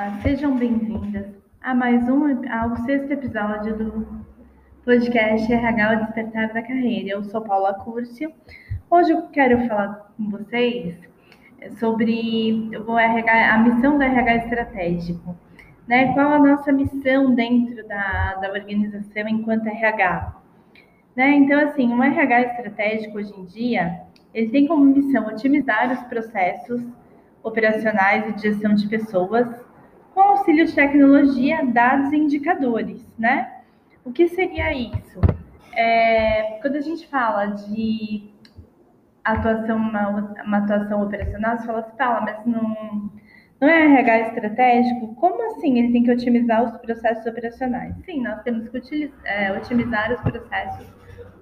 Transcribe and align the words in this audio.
Olá, 0.00 0.18
sejam 0.22 0.56
bem-vindas 0.56 1.26
a 1.60 1.74
mais 1.74 2.08
um, 2.08 2.24
ao 2.50 2.74
sexto 2.86 3.12
episódio 3.12 3.76
do 3.76 4.24
podcast 4.82 5.52
RH 5.52 5.92
o 5.92 5.96
Despertar 6.06 6.54
da 6.54 6.62
Carreira. 6.62 7.10
Eu 7.10 7.24
sou 7.24 7.42
Paula 7.42 7.74
Curcio. 7.74 8.32
Hoje 8.90 9.10
eu 9.12 9.28
quero 9.28 9.68
falar 9.68 10.10
com 10.16 10.30
vocês 10.30 10.96
sobre 11.78 12.70
o 12.88 12.98
RH, 12.98 13.52
a 13.52 13.58
missão 13.58 13.98
do 13.98 14.02
RH 14.02 14.36
estratégico. 14.36 15.36
Né? 15.86 16.14
Qual 16.14 16.32
a 16.32 16.38
nossa 16.38 16.72
missão 16.72 17.34
dentro 17.34 17.86
da, 17.86 18.36
da 18.36 18.52
organização 18.52 19.28
enquanto 19.28 19.66
RH? 19.66 20.34
Né? 21.14 21.30
Então, 21.32 21.60
assim, 21.60 21.92
um 21.92 22.02
RH 22.02 22.40
estratégico 22.40 23.18
hoje 23.18 23.38
em 23.38 23.44
dia, 23.44 24.00
ele 24.32 24.48
tem 24.48 24.66
como 24.66 24.82
missão 24.82 25.26
otimizar 25.26 25.92
os 25.92 26.00
processos 26.04 26.80
operacionais 27.42 28.30
e 28.30 28.32
de 28.32 28.42
gestão 28.42 28.74
de 28.74 28.88
pessoas 28.88 29.46
auxílio 30.40 30.66
de 30.66 30.74
tecnologia, 30.74 31.64
dados 31.66 32.12
e 32.12 32.16
indicadores, 32.16 33.06
né? 33.18 33.52
O 34.04 34.12
que 34.12 34.28
seria 34.28 34.72
isso? 34.72 35.20
É, 35.74 36.58
quando 36.62 36.76
a 36.76 36.80
gente 36.80 37.06
fala 37.08 37.46
de 37.46 38.30
atuação, 39.22 39.76
uma, 39.76 40.34
uma 40.44 40.58
atuação 40.58 41.02
operacional, 41.02 41.58
você 41.58 41.66
fala 41.66 41.78
assim, 41.80 41.96
fala, 41.96 42.20
mas 42.22 42.46
não, 42.46 43.10
não 43.60 43.68
é 43.68 43.84
RH 43.84 44.18
estratégico? 44.20 45.14
Como 45.14 45.42
assim 45.52 45.78
ele 45.78 45.92
tem 45.92 46.02
que 46.02 46.10
otimizar 46.10 46.64
os 46.64 46.76
processos 46.80 47.26
operacionais? 47.26 47.94
Sim, 48.04 48.22
nós 48.22 48.42
temos 48.42 48.68
que 48.68 48.78
utilizar, 48.78 49.18
é, 49.24 49.52
otimizar 49.52 50.12
os 50.12 50.20
processos 50.22 50.86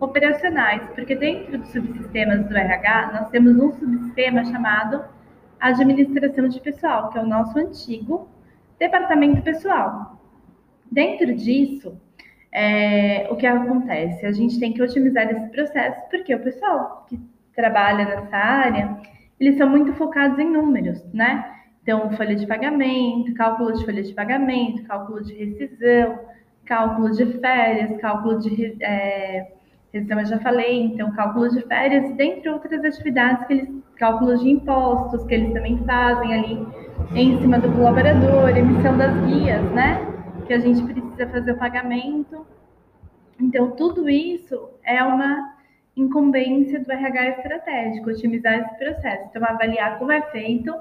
operacionais, 0.01 0.83
porque 0.95 1.15
dentro 1.15 1.59
dos 1.59 1.69
subsistemas 1.69 2.47
do 2.47 2.56
RH, 2.56 3.12
nós 3.12 3.30
temos 3.30 3.56
um 3.56 3.73
subsistema 3.73 4.45
chamado 4.45 5.05
administração 5.61 6.48
de 6.48 6.61
pessoal, 6.61 7.11
que 7.11 7.19
é 7.19 7.23
o 7.23 7.27
nosso 7.27 7.59
antigo 7.59 8.28
departamento 8.79 9.43
pessoal. 9.43 10.21
Dentro 10.91 11.34
disso, 11.34 12.01
é, 12.53 13.29
o 13.31 13.37
que 13.37 13.47
acontece? 13.47 14.25
A 14.25 14.33
gente 14.33 14.59
tem 14.59 14.73
que 14.73 14.83
otimizar 14.83 15.29
esse 15.31 15.48
processo, 15.51 16.01
porque 16.11 16.35
o 16.35 16.43
pessoal 16.43 17.05
que 17.09 17.20
trabalha 17.55 18.05
nessa 18.05 18.37
área, 18.37 18.97
eles 19.39 19.59
são 19.59 19.69
muito 19.69 19.93
focados 19.95 20.39
em 20.39 20.51
números, 20.51 21.05
né? 21.12 21.55
Então, 21.83 22.11
folha 22.12 22.37
de 22.37 22.47
pagamento, 22.47 23.35
cálculo 23.35 23.73
de 23.73 23.85
folha 23.85 24.03
de 24.03 24.12
pagamento, 24.12 24.85
cálculo 24.85 25.23
de 25.23 25.35
rescisão, 25.35 26.19
cálculo 26.65 27.11
de 27.11 27.25
férias, 27.39 27.98
cálculo 28.01 28.39
de 28.39 28.77
é, 28.83 29.53
rescisão 29.92 30.20
eu 30.20 30.27
já 30.27 30.39
falei, 30.39 30.83
então 30.83 31.11
cálculo 31.13 31.48
de 31.48 31.63
férias, 31.63 32.15
dentre 32.15 32.48
outras 32.51 32.85
atividades 32.85 33.47
que 33.47 33.53
eles, 33.55 33.69
cálculos 33.97 34.42
de 34.42 34.51
impostos 34.51 35.25
que 35.25 35.35
eles 35.35 35.53
também 35.53 35.79
fazem 35.85 36.35
ali 36.35 36.88
em 37.15 37.41
cima 37.41 37.59
do 37.59 37.71
colaborador, 37.73 38.57
emissão 38.57 38.97
das 38.97 39.15
guias, 39.27 39.63
né? 39.73 40.07
Que 40.47 40.55
a 40.55 40.59
gente 40.59 40.83
precisa 40.83 41.27
fazer 41.29 41.53
o 41.53 41.57
pagamento. 41.57 42.47
Então, 43.41 43.71
tudo 43.73 44.09
isso 44.09 44.71
é 44.85 45.03
uma 45.03 45.57
incumbência 45.97 46.81
do 46.81 46.91
RH 46.91 47.29
estratégico, 47.29 48.11
otimizar 48.11 48.55
esse 48.59 48.79
processo. 48.79 49.29
Então, 49.31 49.45
avaliar 49.45 49.99
como 49.99 50.13
é 50.13 50.23
feito 50.31 50.75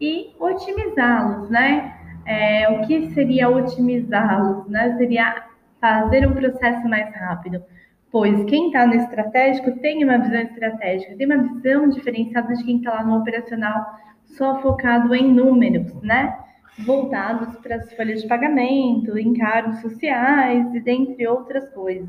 e 0.00 0.34
otimizá-los, 0.38 1.50
né? 1.50 1.96
É, 2.26 2.68
o 2.68 2.86
que 2.86 3.10
seria 3.10 3.48
otimizá-los, 3.48 4.68
né? 4.68 4.96
Seria 4.96 5.44
fazer 5.80 6.26
um 6.26 6.32
processo 6.32 6.88
mais 6.88 7.14
rápido 7.14 7.62
pois 8.10 8.44
quem 8.44 8.66
está 8.66 8.86
no 8.86 8.94
estratégico 8.94 9.72
tem 9.78 10.02
uma 10.04 10.18
visão 10.18 10.40
estratégica, 10.40 11.16
tem 11.16 11.26
uma 11.26 11.54
visão 11.54 11.88
diferenciada 11.88 12.54
de 12.54 12.64
quem 12.64 12.78
está 12.78 12.94
lá 12.94 13.04
no 13.04 13.18
operacional, 13.18 13.98
só 14.36 14.60
focado 14.60 15.14
em 15.14 15.32
números, 15.32 15.92
né? 16.02 16.38
Voltados 16.84 17.56
para 17.58 17.76
as 17.76 17.92
folhas 17.94 18.22
de 18.22 18.28
pagamento, 18.28 19.18
encargos 19.18 19.80
sociais 19.80 20.74
e 20.74 20.80
dentre 20.80 21.26
outras 21.26 21.68
coisas. 21.70 22.08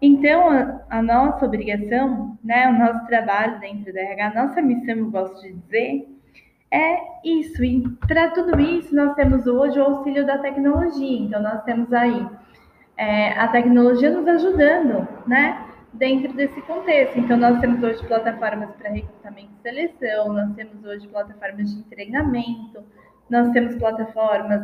Então, 0.00 0.48
a, 0.88 1.02
nossa 1.02 1.44
obrigação, 1.44 2.38
né, 2.42 2.68
o 2.68 2.78
nosso 2.78 3.04
trabalho 3.06 3.58
dentro 3.58 3.92
da 3.92 4.00
RH, 4.00 4.26
a 4.28 4.46
nossa 4.46 4.62
missão, 4.62 4.94
eu 4.94 5.10
gosto 5.10 5.42
de 5.42 5.54
dizer, 5.54 6.08
é 6.70 6.98
isso. 7.24 7.64
E 7.64 7.82
para 8.06 8.30
tudo 8.30 8.60
isso, 8.60 8.94
nós 8.94 9.14
temos 9.14 9.46
hoje 9.46 9.78
o 9.78 9.82
auxílio 9.82 10.24
da 10.24 10.38
tecnologia. 10.38 11.18
Então, 11.18 11.42
nós 11.42 11.64
temos 11.64 11.92
aí 11.92 12.24
é, 12.96 13.32
a 13.32 13.48
tecnologia 13.48 14.10
nos 14.10 14.26
ajudando, 14.28 15.06
né? 15.26 15.67
Dentro 15.92 16.32
desse 16.34 16.60
contexto. 16.62 17.18
Então, 17.18 17.36
nós 17.36 17.60
temos 17.60 17.82
hoje 17.82 18.06
plataformas 18.06 18.70
para 18.76 18.90
recrutamento 18.90 19.50
e 19.58 19.62
seleção, 19.62 20.32
nós 20.32 20.54
temos 20.54 20.84
hoje 20.84 21.08
plataformas 21.08 21.74
de 21.74 21.82
treinamento, 21.84 22.84
nós 23.28 23.50
temos 23.50 23.74
plataformas 23.76 24.62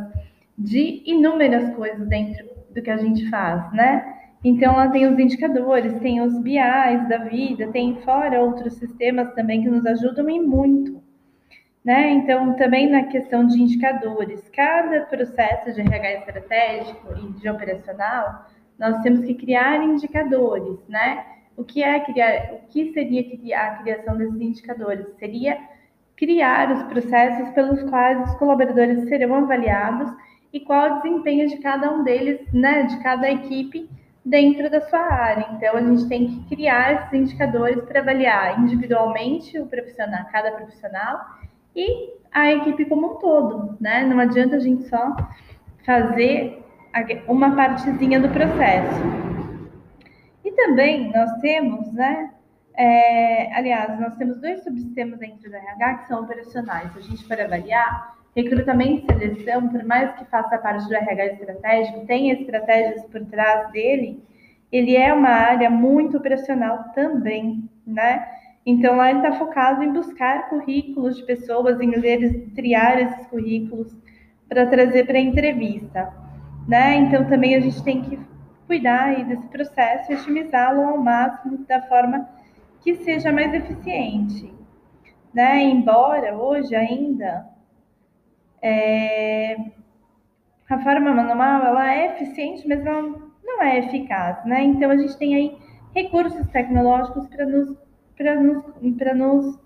de 0.57 1.03
inúmeras 1.05 1.75
coisas 1.75 2.07
dentro 2.07 2.47
do 2.73 2.81
que 2.81 2.89
a 2.89 2.97
gente 2.97 3.29
faz, 3.29 3.71
né? 3.73 4.15
Então, 4.43 4.75
lá 4.75 4.87
tem 4.89 5.07
os 5.07 5.17
indicadores, 5.17 5.97
tem 5.99 6.21
os 6.21 6.37
BIs 6.37 7.09
da 7.09 7.17
vida, 7.17 7.71
tem 7.71 7.95
fora 8.03 8.41
outros 8.41 8.73
sistemas 8.73 9.33
também 9.33 9.63
que 9.63 9.69
nos 9.69 9.83
ajudam 9.87 10.29
e 10.29 10.39
muito. 10.39 11.03
Né? 11.83 12.11
Então, 12.11 12.53
também 12.53 12.89
na 12.89 13.03
questão 13.03 13.45
de 13.47 13.59
indicadores, 13.59 14.47
cada 14.49 15.01
processo 15.01 15.73
de 15.73 15.81
RH 15.81 16.13
estratégico 16.13 17.13
e 17.17 17.39
de 17.39 17.49
operacional, 17.49 18.45
nós 18.79 19.01
temos 19.01 19.25
que 19.25 19.33
criar 19.33 19.83
indicadores, 19.83 20.77
né? 20.87 21.25
O 21.57 21.63
que 21.63 21.81
é 21.81 21.99
criar, 22.01 22.53
o 22.53 22.67
que 22.67 22.91
seria 22.91 23.59
a 23.59 23.75
criação 23.77 24.17
desses 24.17 24.41
indicadores? 24.41 25.05
Seria 25.17 25.57
criar 26.17 26.71
os 26.71 26.83
processos 26.83 27.49
pelos 27.49 27.81
quais 27.89 28.29
os 28.29 28.35
colaboradores 28.35 29.07
serão 29.07 29.35
avaliados 29.35 30.11
e 30.51 30.59
qual 30.59 30.91
o 30.91 31.01
desempenho 31.01 31.47
de 31.47 31.57
cada 31.57 31.91
um 31.91 32.03
deles, 32.03 32.41
né, 32.53 32.83
de 32.83 32.97
cada 33.01 33.29
equipe 33.29 33.89
dentro 34.23 34.69
da 34.69 34.81
sua 34.81 34.99
área. 34.99 35.47
Então, 35.51 35.75
a 35.75 35.81
gente 35.81 36.07
tem 36.07 36.27
que 36.27 36.55
criar 36.55 36.93
esses 36.93 37.13
indicadores 37.13 37.83
para 37.83 37.99
avaliar 37.99 38.59
individualmente 38.59 39.59
o 39.59 39.67
profissional, 39.67 40.25
cada 40.31 40.51
profissional 40.51 41.19
e 41.75 42.13
a 42.31 42.51
equipe 42.51 42.85
como 42.85 43.13
um 43.13 43.15
todo, 43.15 43.77
né? 43.79 44.03
Não 44.05 44.19
adianta 44.19 44.55
a 44.55 44.59
gente 44.59 44.87
só 44.89 45.15
fazer 45.85 46.64
uma 47.27 47.55
partezinha 47.55 48.19
do 48.19 48.29
processo. 48.29 49.01
E 50.43 50.51
também 50.51 51.11
nós 51.11 51.31
temos, 51.41 51.91
né? 51.91 52.31
É, 52.77 53.55
aliás, 53.55 53.99
nós 53.99 54.15
temos 54.15 54.39
dois 54.39 54.63
subsistemas 54.63 55.19
dentro 55.19 55.49
do 55.49 55.55
RH 55.55 55.93
que 55.95 56.07
são 56.07 56.23
operacionais. 56.23 56.91
Se 56.91 56.99
a 56.99 57.01
gente 57.01 57.27
for 57.27 57.39
avaliar, 57.39 58.15
recrutamento 58.35 59.11
e 59.11 59.17
seleção, 59.17 59.69
por 59.69 59.83
mais 59.83 60.13
que 60.15 60.25
faça 60.25 60.57
parte 60.57 60.87
do 60.87 60.93
RH 60.93 61.25
estratégico, 61.25 62.05
tenha 62.05 62.33
estratégias 62.33 63.03
por 63.05 63.25
trás 63.25 63.71
dele, 63.71 64.21
ele 64.71 64.95
é 64.95 65.13
uma 65.13 65.29
área 65.29 65.69
muito 65.69 66.17
operacional 66.17 66.91
também, 66.93 67.69
né? 67.87 68.27
Então, 68.65 68.97
lá 68.97 69.09
ele 69.09 69.19
está 69.19 69.33
focado 69.33 69.83
em 69.83 69.93
buscar 69.93 70.49
currículos 70.49 71.17
de 71.17 71.23
pessoas, 71.23 71.79
em 71.79 71.91
ler, 71.91 72.49
triar 72.55 72.99
esses 72.99 73.27
currículos 73.27 73.95
para 74.49 74.65
trazer 74.65 75.05
para 75.05 75.17
a 75.17 75.21
entrevista. 75.21 76.24
Né? 76.67 76.95
Então, 76.95 77.25
também 77.25 77.55
a 77.55 77.59
gente 77.59 77.83
tem 77.83 78.01
que 78.01 78.19
cuidar 78.67 79.23
desse 79.25 79.47
processo 79.47 80.11
e 80.11 80.15
otimizá-lo 80.15 80.81
ao 80.81 80.97
máximo 80.97 81.59
da 81.67 81.81
forma 81.83 82.27
que 82.81 82.95
seja 82.95 83.31
mais 83.31 83.53
eficiente. 83.53 84.53
Né? 85.33 85.63
Embora 85.63 86.35
hoje 86.35 86.75
ainda 86.75 87.47
é, 88.61 89.57
a 90.69 90.79
forma 90.79 91.13
manual 91.13 91.65
ela 91.65 91.93
é 91.93 92.15
eficiente, 92.15 92.67
mas 92.67 92.85
ela 92.85 93.01
não 93.43 93.61
é 93.61 93.79
eficaz. 93.79 94.43
Né? 94.45 94.63
Então, 94.63 94.89
a 94.89 94.97
gente 94.97 95.17
tem 95.17 95.35
aí 95.35 95.57
recursos 95.93 96.47
tecnológicos 96.47 97.27
para 97.27 97.45
nos 97.45 97.85
para 98.17 98.35
nos, 98.35 98.63
nos 98.81 99.59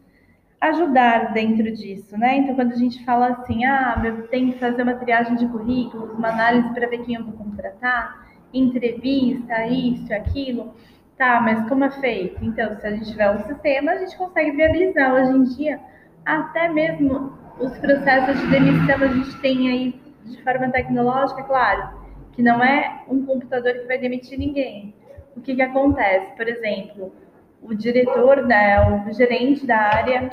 ajudar 0.62 1.34
dentro 1.34 1.72
disso, 1.72 2.18
né? 2.18 2.38
Então, 2.38 2.56
quando 2.56 2.74
a 2.74 2.78
gente 2.78 3.04
fala 3.06 3.28
assim, 3.28 3.64
ah, 3.66 4.02
eu 4.04 4.28
tenho 4.28 4.54
que 4.54 4.60
fazer 4.60 4.84
uma 4.84 4.96
triagem 4.96 5.36
de 5.36 5.48
currículos, 5.48 6.12
uma 6.12 6.30
análise 6.30 6.74
para 6.74 6.88
ver 6.88 7.00
quem 7.00 7.16
eu 7.16 7.24
vou 7.24 7.34
contratar, 7.34 8.28
entrevista, 8.54 9.66
isso, 9.68 10.14
aquilo, 10.14 10.74
tá, 11.18 11.40
mas 11.40 11.68
como 11.70 11.86
é 11.86 11.92
feito? 11.92 12.44
Então, 12.44 12.76
se 12.78 12.88
a 12.88 12.92
gente 12.92 13.10
tiver 13.10 13.32
um 13.32 13.44
sistema, 13.44 13.92
a 13.92 13.98
gente 13.98 14.18
consegue 14.18 14.52
viabilizar. 14.52 15.14
Hoje 15.14 15.38
em 15.38 15.44
dia, 15.44 15.80
até 16.26 16.68
mesmo 16.68 17.38
os 17.60 17.78
processos 17.78 18.40
de 18.40 18.48
demissão 18.48 19.04
a 19.04 19.08
gente 19.08 19.42
tem 19.42 19.70
aí 19.70 20.02
de 20.26 20.42
forma 20.44 20.70
tecnológica, 20.70 21.44
claro, 21.44 21.90
que 22.34 22.42
não 22.42 22.64
é 22.64 23.04
um 23.08 23.26
computador 23.26 23.74
que 23.74 23.88
vai 23.88 23.98
demitir 23.98 24.38
ninguém. 24.38 24.94
O 25.36 25.42
que, 25.42 25.56
que 25.56 25.62
acontece? 25.62 26.36
Por 26.36 26.48
exemplo, 26.48 27.14
o 27.62 27.74
diretor, 27.76 28.46
né, 28.46 28.80
o 29.08 29.14
gerente 29.14 29.66
da 29.66 29.78
área 29.78 30.30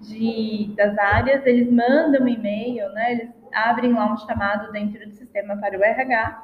de, 0.00 0.72
das 0.76 0.96
áreas, 0.98 1.46
eles 1.46 1.70
mandam 1.70 2.22
um 2.22 2.28
e-mail, 2.28 2.88
né, 2.90 3.12
eles 3.12 3.30
abrem 3.52 3.92
lá 3.92 4.12
um 4.12 4.16
chamado 4.18 4.72
dentro 4.72 5.06
do 5.08 5.14
sistema 5.14 5.56
para 5.56 5.78
o 5.78 5.82
RH, 5.82 6.42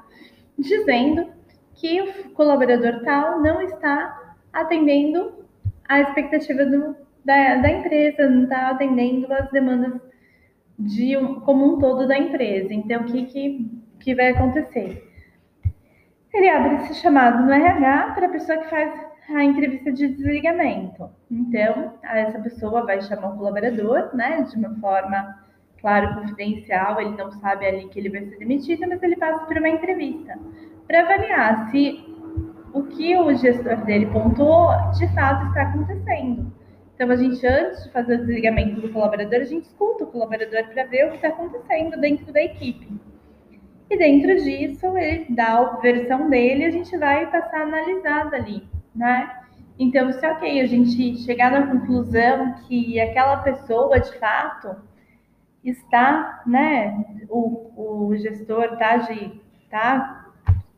dizendo 0.58 1.32
que 1.74 2.00
o 2.00 2.30
colaborador 2.30 3.02
tal 3.04 3.40
não 3.40 3.60
está 3.62 4.36
atendendo 4.52 5.44
a 5.88 6.00
expectativa 6.00 6.64
do, 6.64 6.96
da, 7.24 7.56
da 7.56 7.70
empresa, 7.70 8.28
não 8.28 8.44
está 8.44 8.70
atendendo 8.70 9.32
as 9.32 9.50
demandas 9.50 10.00
de 10.78 11.16
um, 11.16 11.40
como 11.40 11.74
um 11.74 11.78
todo 11.78 12.06
da 12.06 12.16
empresa. 12.16 12.72
Então, 12.72 13.02
o 13.02 13.04
que, 13.04 13.26
que, 13.26 13.70
que 13.98 14.14
vai 14.14 14.28
acontecer? 14.28 15.06
Ele 16.32 16.48
abre 16.48 16.76
esse 16.76 16.94
chamado 16.94 17.44
no 17.44 17.52
RH 17.52 18.12
para 18.14 18.26
a 18.26 18.30
pessoa 18.30 18.58
que 18.58 18.70
faz 18.70 19.09
a 19.38 19.44
entrevista 19.44 19.92
de 19.92 20.08
desligamento. 20.08 21.10
Então, 21.30 21.94
essa 22.02 22.38
pessoa 22.38 22.84
vai 22.84 23.00
chamar 23.02 23.34
o 23.34 23.38
colaborador, 23.38 24.14
né, 24.14 24.42
de 24.42 24.56
uma 24.56 24.74
forma, 24.80 25.38
claro, 25.80 26.14
confidencial, 26.14 27.00
ele 27.00 27.16
não 27.16 27.30
sabe 27.32 27.66
ali 27.66 27.88
que 27.88 27.98
ele 27.98 28.10
vai 28.10 28.24
ser 28.24 28.38
demitido, 28.38 28.88
mas 28.88 29.02
ele 29.02 29.16
passa 29.16 29.44
por 29.44 29.56
uma 29.56 29.68
entrevista 29.68 30.38
para 30.86 31.02
avaliar 31.02 31.70
se 31.70 32.04
o 32.72 32.82
que 32.84 33.16
o 33.16 33.34
gestor 33.34 33.76
dele 33.84 34.06
pontuou 34.06 34.70
de 34.92 35.06
fato 35.14 35.46
está 35.48 35.62
acontecendo. 35.62 36.52
Então, 36.94 37.10
a 37.10 37.16
gente, 37.16 37.46
antes 37.46 37.84
de 37.84 37.92
fazer 37.92 38.16
o 38.16 38.18
desligamento 38.18 38.80
do 38.80 38.92
colaborador, 38.92 39.40
a 39.40 39.44
gente 39.44 39.64
escuta 39.64 40.04
o 40.04 40.06
colaborador 40.08 40.64
para 40.68 40.84
ver 40.84 41.06
o 41.06 41.10
que 41.10 41.16
está 41.16 41.28
acontecendo 41.28 41.98
dentro 41.98 42.32
da 42.32 42.42
equipe. 42.42 42.88
E 43.88 43.96
dentro 43.96 44.36
disso, 44.36 44.98
ele 44.98 45.26
dá 45.30 45.58
a 45.58 45.76
versão 45.78 46.28
dele 46.28 46.64
a 46.64 46.70
gente 46.70 46.96
vai 46.96 47.30
passar 47.30 47.62
analisada 47.62 48.36
ali, 48.36 48.68
né? 48.94 49.30
Então, 49.78 50.12
se 50.12 50.24
é 50.24 50.32
ok 50.32 50.60
a 50.60 50.66
gente 50.66 51.18
chegar 51.18 51.50
na 51.50 51.66
conclusão 51.66 52.54
que 52.68 53.00
aquela 53.00 53.38
pessoa, 53.38 53.98
de 53.98 54.18
fato, 54.18 54.76
está, 55.64 56.42
né, 56.46 57.04
o, 57.28 58.08
o 58.08 58.16
gestor 58.16 58.74
está 58.74 58.98
tá 59.70 60.32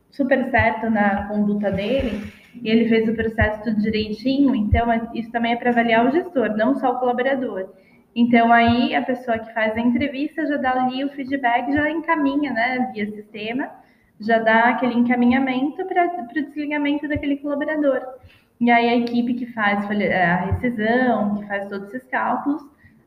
super 0.09 0.49
certo 0.51 0.89
na 0.89 1.27
conduta 1.27 1.71
dele, 1.71 2.31
e 2.61 2.69
ele 2.69 2.87
fez 2.87 3.09
o 3.09 3.15
processo 3.15 3.63
tudo 3.63 3.81
direitinho, 3.81 4.53
então 4.55 4.87
isso 5.13 5.31
também 5.31 5.53
é 5.53 5.55
para 5.55 5.71
avaliar 5.71 6.05
o 6.05 6.11
gestor, 6.11 6.55
não 6.55 6.75
só 6.75 6.91
o 6.91 6.99
colaborador. 6.99 7.69
Então 8.15 8.53
aí 8.53 8.95
a 8.95 9.01
pessoa 9.01 9.39
que 9.39 9.51
faz 9.53 9.75
a 9.75 9.79
entrevista 9.79 10.45
já 10.45 10.57
dá 10.57 10.71
ali 10.71 11.03
o 11.03 11.09
feedback, 11.09 11.73
já 11.73 11.89
encaminha, 11.89 12.53
né, 12.53 12.91
via 12.93 13.09
sistema, 13.11 13.71
já 14.19 14.39
dá 14.39 14.69
aquele 14.69 14.95
encaminhamento 14.95 15.85
para 15.85 16.05
o 16.05 16.33
desligamento 16.33 17.07
daquele 17.07 17.37
colaborador. 17.37 18.01
E 18.59 18.71
aí 18.71 18.89
a 18.89 18.95
equipe 18.95 19.33
que 19.33 19.45
faz 19.47 19.85
a 19.89 20.35
rescisão, 20.45 21.35
que 21.35 21.47
faz 21.47 21.67
todos 21.67 21.93
esses 21.93 22.07
cálculos, 22.09 22.61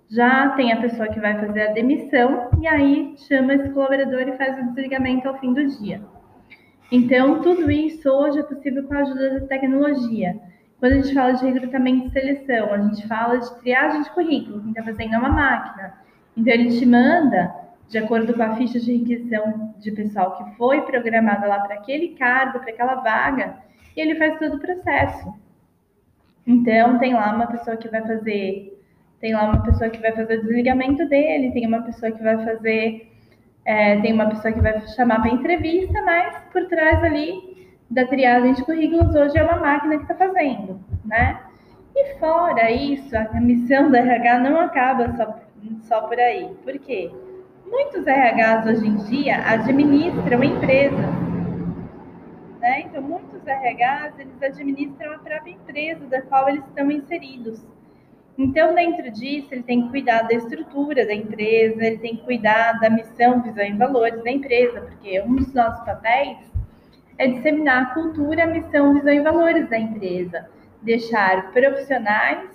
já 0.09 0.51
tem 0.51 0.73
a 0.73 0.81
pessoa 0.81 1.09
que 1.09 1.19
vai 1.19 1.35
fazer 1.39 1.69
a 1.69 1.73
demissão 1.73 2.51
e 2.61 2.67
aí 2.67 3.15
chama 3.17 3.55
esse 3.55 3.71
colaborador 3.71 4.29
e 4.29 4.37
faz 4.37 4.59
o 4.59 4.67
desligamento 4.67 5.29
ao 5.29 5.39
fim 5.39 5.53
do 5.53 5.67
dia. 5.79 6.01
Então, 6.93 7.41
tudo 7.43 7.71
isso 7.71 8.09
hoje 8.09 8.39
é 8.39 8.43
possível 8.45 8.85
com 8.85 8.95
a 8.95 9.01
ajuda 9.01 9.41
da 9.41 9.47
tecnologia. 9.47 10.39
Quando 10.79 10.93
a 10.93 10.97
gente 10.97 11.15
fala 11.15 11.33
de 11.33 11.45
recrutamento 11.45 12.07
e 12.07 12.11
seleção, 12.11 12.73
a 12.73 12.79
gente 12.79 13.09
fala 13.09 13.39
de 13.39 13.61
triagem 13.61 14.03
de 14.03 14.11
currículo, 14.11 14.61
quem 14.61 14.71
está 14.71 14.85
fazendo 14.85 15.15
é 15.15 15.19
uma 15.19 15.31
máquina. 15.31 15.95
Então, 16.37 16.53
ele 16.53 16.79
te 16.79 16.87
manda, 16.87 17.53
de 17.89 17.99
acordo 17.99 18.35
com 18.35 18.43
a 18.43 18.57
ficha 18.57 18.81
de 18.81 18.97
requisição 18.97 19.75
de 19.79 19.93
pessoal 19.93 20.37
que 20.37 20.57
foi 20.57 20.81
programada 20.83 21.47
lá 21.47 21.61
para 21.61 21.75
aquele 21.75 22.09
cargo, 22.11 22.61
para 22.61 22.71
aquela 22.71 22.97
vaga, 22.97 23.59
e 23.97 24.01
ele 24.01 24.17
faz 24.17 24.39
todo 24.39 24.57
o 24.57 24.61
processo. 24.61 25.33
Então, 26.47 26.99
tem 26.99 27.15
lá 27.15 27.35
uma 27.35 27.47
pessoa 27.47 27.77
que 27.77 27.89
vai 27.89 28.03
fazer, 28.03 28.81
tem 29.21 29.35
lá 29.35 29.45
uma 29.45 29.63
pessoa 29.63 29.91
que 29.91 30.01
vai 30.01 30.13
fazer 30.13 30.39
o 30.39 30.43
desligamento 30.43 31.09
dele, 31.09 31.53
tem 31.53 31.67
uma 31.67 31.83
pessoa 31.83 32.13
que 32.13 32.23
vai 32.23 32.45
fazer 32.45 33.13
é, 33.67 34.01
tem 34.01 34.13
uma 34.13 34.29
pessoa 34.29 34.55
que 34.55 34.61
vai 34.61 34.81
chamar 34.95 35.21
para 35.21 35.33
entrevista, 35.33 36.01
mas 36.03 36.39
por 36.53 36.67
trás 36.67 37.03
ali 37.03 37.67
da 37.91 38.07
triagem 38.07 38.55
de 38.55 38.65
currículos 38.65 39.13
hoje 39.15 39.37
é 39.37 39.43
uma 39.43 39.57
máquina 39.57 39.97
que 39.97 40.03
está 40.03 40.15
fazendo, 40.15 40.81
né? 41.05 41.41
E 41.95 42.15
fora 42.19 42.71
isso, 42.71 43.17
a 43.17 43.41
missão 43.41 43.91
da 43.91 43.99
RH 43.99 44.39
não 44.39 44.61
acaba 44.61 45.13
só, 45.17 45.41
só 45.83 46.01
por 46.03 46.19
aí. 46.19 46.49
Por 46.63 46.79
quê? 46.79 47.11
Muitos 47.69 48.05
RHs 48.07 48.67
hoje 48.67 48.87
em 48.87 48.97
dia 49.09 49.43
administram 49.45 50.45
empresas. 50.45 51.01
Né? 52.61 52.83
Então, 52.83 53.03
muitos 53.03 53.43
RHs 53.45 54.19
eles 54.21 54.41
administram 54.41 55.15
a 55.15 55.19
própria 55.19 55.51
empresa 55.51 56.07
da 56.07 56.23
qual 56.23 56.49
eles 56.49 56.65
estão 56.65 56.89
inseridos. 56.91 57.61
Então, 58.39 58.73
dentro 58.75 59.11
disso, 59.11 59.49
ele 59.51 59.65
tem 59.65 59.83
que 59.83 59.89
cuidar 59.89 60.23
da 60.23 60.35
estrutura 60.35 61.05
da 61.05 61.15
empresa, 61.15 61.85
ele 61.85 61.99
tem 61.99 62.17
que 62.17 62.25
cuidar 62.25 62.79
da 62.79 62.89
missão, 62.89 63.43
visão 63.43 63.65
e 63.65 63.73
valores 63.73 64.23
da 64.23 64.31
empresa, 64.31 64.83
porque 64.83 65.21
um 65.23 65.35
dos 65.35 65.53
nossos 65.53 65.85
papéis 65.85 66.39
é 67.19 67.27
disseminar 67.27 67.83
a 67.83 67.95
cultura, 67.95 68.45
a 68.45 68.47
missão, 68.47 68.95
visão 68.95 69.13
e 69.13 69.21
valores 69.21 69.69
da 69.69 69.79
empresa, 69.79 70.49
deixar 70.83 71.51
profissionais, 71.51 72.49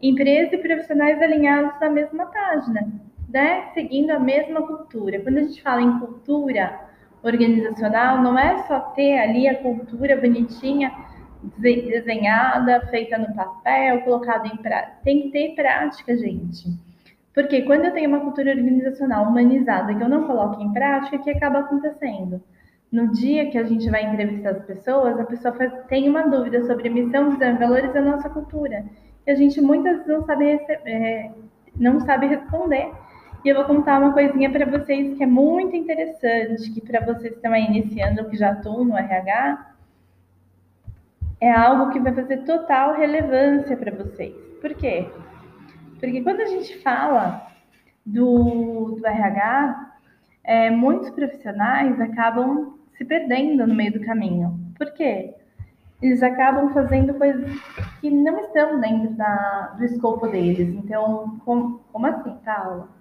empresa 0.00 0.54
e 0.54 0.58
profissionais 0.58 1.20
alinhados 1.20 1.78
na 1.80 1.90
mesma 1.90 2.26
página, 2.26 3.05
né? 3.28 3.70
Seguindo 3.74 4.10
a 4.10 4.18
mesma 4.18 4.62
cultura. 4.62 5.20
Quando 5.20 5.38
a 5.38 5.42
gente 5.42 5.62
fala 5.62 5.82
em 5.82 5.98
cultura 5.98 6.80
organizacional, 7.22 8.22
não 8.22 8.38
é 8.38 8.62
só 8.64 8.80
ter 8.80 9.18
ali 9.18 9.48
a 9.48 9.60
cultura 9.60 10.16
bonitinha 10.16 10.92
desenhada, 11.58 12.86
feita 12.88 13.18
no 13.18 13.34
papel, 13.34 14.00
colocada 14.02 14.48
em 14.48 14.56
prática. 14.56 14.98
Tem 15.04 15.22
que 15.22 15.30
ter 15.30 15.54
prática, 15.54 16.16
gente. 16.16 16.68
Porque 17.34 17.62
quando 17.62 17.84
eu 17.84 17.92
tenho 17.92 18.08
uma 18.08 18.20
cultura 18.20 18.50
organizacional 18.50 19.26
humanizada 19.26 19.94
que 19.94 20.02
eu 20.02 20.08
não 20.08 20.26
coloco 20.26 20.60
em 20.62 20.72
prática, 20.72 21.16
o 21.16 21.22
que 21.22 21.30
acaba 21.30 21.60
acontecendo? 21.60 22.42
No 22.90 23.12
dia 23.12 23.50
que 23.50 23.58
a 23.58 23.64
gente 23.64 23.90
vai 23.90 24.04
entrevistar 24.04 24.50
as 24.50 24.64
pessoas, 24.64 25.20
a 25.20 25.24
pessoa 25.24 25.52
faz, 25.54 25.70
tem 25.88 26.08
uma 26.08 26.22
dúvida 26.22 26.64
sobre 26.64 26.88
missão, 26.88 27.30
visão 27.30 27.50
e 27.50 27.58
valores 27.58 27.92
da 27.92 28.00
nossa 28.00 28.30
cultura. 28.30 28.86
E 29.26 29.30
a 29.30 29.34
gente 29.34 29.60
muitas 29.60 29.98
vezes 29.98 30.06
não 30.06 30.24
sabe, 30.24 30.50
é, 30.86 31.30
não 31.76 32.00
sabe 32.00 32.26
responder. 32.28 32.90
E 33.46 33.48
eu 33.48 33.54
vou 33.54 33.64
contar 33.64 34.00
uma 34.00 34.12
coisinha 34.12 34.50
para 34.50 34.66
vocês 34.66 35.16
que 35.16 35.22
é 35.22 35.26
muito 35.26 35.76
interessante, 35.76 36.68
que 36.68 36.80
para 36.80 36.98
vocês 36.98 37.28
que 37.28 37.36
estão 37.36 37.52
aí 37.52 37.64
iniciando, 37.64 38.28
que 38.28 38.36
já 38.36 38.50
estão 38.50 38.84
no 38.84 38.96
RH, 38.96 39.70
é 41.40 41.52
algo 41.52 41.92
que 41.92 42.00
vai 42.00 42.12
fazer 42.12 42.38
total 42.38 42.96
relevância 42.96 43.76
para 43.76 43.94
vocês. 43.94 44.34
Por 44.60 44.74
quê? 44.74 45.08
Porque 46.00 46.22
quando 46.22 46.40
a 46.40 46.46
gente 46.46 46.76
fala 46.82 47.46
do, 48.04 48.96
do 48.98 49.06
RH, 49.06 49.92
é, 50.42 50.68
muitos 50.70 51.10
profissionais 51.10 52.00
acabam 52.00 52.76
se 52.98 53.04
perdendo 53.04 53.64
no 53.64 53.76
meio 53.76 53.92
do 53.92 54.04
caminho. 54.04 54.58
Por 54.76 54.92
quê? 54.92 55.36
Eles 56.02 56.20
acabam 56.20 56.74
fazendo 56.74 57.14
coisas 57.14 57.48
que 58.00 58.10
não 58.10 58.40
estão 58.40 58.80
dentro 58.80 59.10
da, 59.10 59.76
do 59.78 59.84
escopo 59.84 60.26
deles. 60.26 60.68
Então, 60.74 61.38
com, 61.44 61.78
como 61.92 62.06
assim, 62.08 62.36
Paula? 62.44 62.95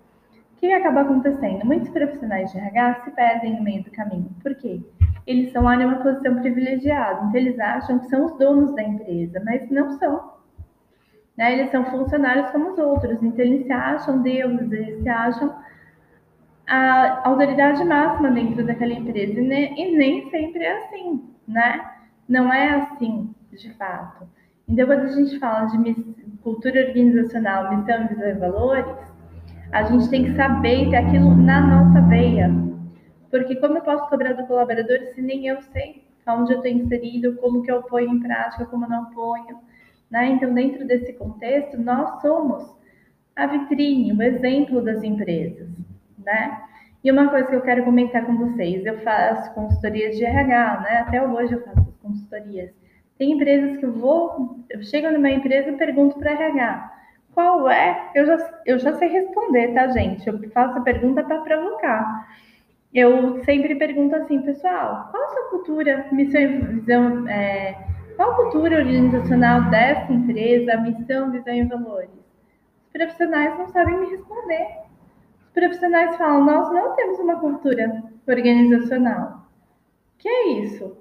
O 0.55 0.57
que 0.57 0.73
acaba 0.73 1.01
acontecendo? 1.01 1.65
Muitos 1.65 1.89
profissionais 1.89 2.51
de 2.51 2.57
RH 2.57 3.01
se 3.03 3.11
perdem 3.11 3.55
no 3.55 3.63
meio 3.63 3.83
do 3.83 3.91
caminho. 3.91 4.29
Por 4.41 4.55
quê? 4.55 4.81
eles 5.25 5.47
estão 5.47 5.63
lá 5.63 5.75
numa 5.75 5.97
posição 5.97 6.35
privilegiada. 6.39 7.25
Então, 7.25 7.35
eles 7.35 7.59
acham 7.59 7.99
que 7.99 8.07
são 8.07 8.25
os 8.25 8.37
donos 8.37 8.75
da 8.75 8.83
empresa, 8.83 9.41
mas 9.43 9.69
não 9.69 9.97
são. 9.97 10.35
Né? 11.35 11.53
Eles 11.53 11.71
são 11.71 11.83
funcionários 11.85 12.49
como 12.51 12.71
os 12.71 12.77
outros. 12.77 13.21
Então, 13.23 13.43
eles 13.43 13.65
se 13.65 13.71
acham 13.71 14.21
deuses, 14.21 14.71
eles 14.71 15.01
se 15.01 15.09
acham 15.09 15.55
a 16.67 17.27
autoridade 17.27 17.83
máxima 17.83 18.31
dentro 18.31 18.65
daquela 18.65 18.93
empresa. 18.93 19.39
E 19.39 19.47
nem, 19.47 19.79
e 19.79 19.97
nem 19.97 20.29
sempre 20.29 20.63
é 20.63 20.77
assim, 20.77 21.23
né? 21.47 21.91
Não 22.29 22.53
é 22.53 22.69
assim, 22.69 23.33
de 23.51 23.73
fato. 23.73 24.27
Então, 24.67 24.85
quando 24.85 25.01
a 25.01 25.07
gente 25.07 25.39
fala 25.39 25.65
de 25.65 25.93
cultura 26.43 26.87
organizacional, 26.87 27.75
missão, 27.75 28.07
visão 28.07 28.29
e 28.29 28.33
valores, 28.33 29.14
a 29.75 29.83
gente 29.83 30.09
tem 30.09 30.23
que 30.23 30.35
saber 30.37 30.89
ter 30.89 30.95
aquilo 30.95 31.35
na 31.35 31.59
nossa 31.59 32.07
veia, 32.07 32.49
porque 33.29 33.57
como 33.57 33.77
eu 33.77 33.81
posso 33.81 34.07
cobrar 34.07 34.31
do 34.31 34.47
colaborador 34.47 34.99
se 35.13 35.21
nem 35.21 35.47
eu 35.47 35.61
sei 35.73 36.01
onde 36.25 36.53
eu 36.53 36.59
estou 36.59 36.71
inserido, 36.71 37.35
como 37.35 37.61
que 37.61 37.69
eu 37.69 37.83
ponho 37.83 38.09
em 38.09 38.21
prática, 38.21 38.65
como 38.67 38.87
não 38.87 39.11
ponho, 39.11 39.59
né? 40.09 40.29
Então, 40.29 40.53
dentro 40.53 40.87
desse 40.87 41.11
contexto, 41.11 41.77
nós 41.77 42.21
somos 42.21 42.73
a 43.35 43.45
vitrine, 43.47 44.13
o 44.13 44.23
exemplo 44.23 44.81
das 44.81 45.03
empresas, 45.03 45.67
né? 46.25 46.61
E 47.03 47.11
uma 47.11 47.27
coisa 47.27 47.49
que 47.49 47.55
eu 47.55 47.61
quero 47.61 47.83
comentar 47.83 48.25
com 48.25 48.37
vocês, 48.37 48.85
eu 48.85 48.99
faço 48.99 49.53
consultorias 49.53 50.15
de 50.15 50.23
RH, 50.23 50.79
né? 50.79 50.97
Até 50.99 51.21
hoje 51.21 51.51
eu 51.51 51.61
faço 51.63 51.93
consultorias. 52.01 52.71
Tem 53.17 53.33
empresas 53.33 53.75
que 53.77 53.85
eu 53.85 53.91
vou, 53.91 54.63
eu 54.69 54.81
chego 54.83 55.11
numa 55.11 55.29
empresa 55.29 55.69
e 55.69 55.77
pergunto 55.77 56.17
para 56.17 56.31
RH, 56.31 56.94
qual 57.35 57.69
é? 57.69 58.09
Eu 58.15 58.25
já, 58.25 58.61
eu 58.65 58.79
já 58.79 58.95
sei 58.95 59.09
responder, 59.09 59.73
tá, 59.75 59.87
gente? 59.89 60.27
Eu 60.27 60.49
faço 60.49 60.79
a 60.79 60.81
pergunta 60.81 61.23
para 61.23 61.41
provocar 61.41 62.25
eu 62.95 63.43
sempre 63.43 63.75
pergunto 63.75 64.15
assim, 64.15 64.41
pessoal, 64.41 65.09
qual 65.11 65.21
a 65.21 65.27
sua 65.27 65.49
cultura, 65.49 66.07
missão 66.13 66.39
e 66.39 66.47
visão, 66.47 67.27
é, 67.27 67.77
qual 68.15 68.31
a 68.31 68.35
cultura 68.35 68.77
organizacional 68.77 69.69
dessa 69.69 70.13
empresa, 70.13 70.77
missão, 70.77 71.29
visão 71.29 71.53
e 71.53 71.63
valores? 71.65 72.09
Os 72.09 72.91
profissionais 72.93 73.57
não 73.57 73.67
sabem 73.67 73.99
me 73.99 74.09
responder. 74.11 74.67
Os 75.47 75.51
profissionais 75.53 76.15
falam, 76.15 76.45
nós 76.45 76.71
não 76.71 76.95
temos 76.95 77.19
uma 77.19 77.37
cultura 77.37 78.01
organizacional. 78.25 79.45
Que 80.17 80.29
é 80.29 80.47
isso? 80.59 80.97